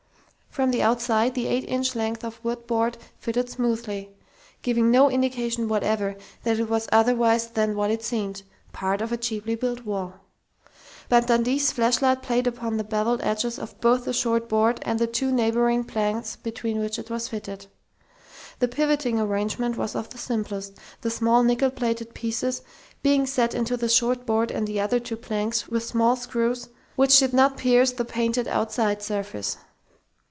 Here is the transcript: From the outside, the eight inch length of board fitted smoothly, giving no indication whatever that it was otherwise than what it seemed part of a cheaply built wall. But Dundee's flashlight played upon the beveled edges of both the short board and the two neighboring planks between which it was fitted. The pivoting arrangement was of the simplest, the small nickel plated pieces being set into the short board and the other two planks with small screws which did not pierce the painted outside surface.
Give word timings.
From 0.51 0.71
the 0.71 0.81
outside, 0.81 1.33
the 1.33 1.47
eight 1.47 1.63
inch 1.69 1.95
length 1.95 2.25
of 2.25 2.41
board 2.67 2.97
fitted 3.17 3.49
smoothly, 3.49 4.09
giving 4.61 4.91
no 4.91 5.09
indication 5.09 5.69
whatever 5.69 6.17
that 6.43 6.59
it 6.59 6.67
was 6.69 6.89
otherwise 6.91 7.47
than 7.51 7.73
what 7.73 7.89
it 7.89 8.03
seemed 8.03 8.43
part 8.73 8.99
of 8.99 9.13
a 9.13 9.17
cheaply 9.17 9.55
built 9.55 9.85
wall. 9.85 10.15
But 11.07 11.27
Dundee's 11.27 11.71
flashlight 11.71 12.21
played 12.21 12.47
upon 12.47 12.75
the 12.75 12.83
beveled 12.83 13.21
edges 13.23 13.57
of 13.57 13.79
both 13.79 14.03
the 14.03 14.11
short 14.11 14.49
board 14.49 14.79
and 14.81 14.99
the 14.99 15.07
two 15.07 15.31
neighboring 15.31 15.85
planks 15.85 16.35
between 16.35 16.79
which 16.79 16.99
it 16.99 17.09
was 17.09 17.29
fitted. 17.29 17.67
The 18.59 18.67
pivoting 18.67 19.21
arrangement 19.21 19.77
was 19.77 19.95
of 19.95 20.09
the 20.09 20.17
simplest, 20.17 20.73
the 20.99 21.09
small 21.09 21.43
nickel 21.43 21.71
plated 21.71 22.13
pieces 22.13 22.61
being 23.01 23.25
set 23.25 23.53
into 23.55 23.77
the 23.77 23.87
short 23.89 24.25
board 24.25 24.51
and 24.51 24.67
the 24.67 24.81
other 24.81 24.99
two 24.99 25.15
planks 25.15 25.69
with 25.69 25.85
small 25.85 26.17
screws 26.17 26.67
which 26.97 27.17
did 27.19 27.31
not 27.31 27.55
pierce 27.55 27.93
the 27.93 28.03
painted 28.03 28.49
outside 28.49 29.01
surface. 29.01 29.55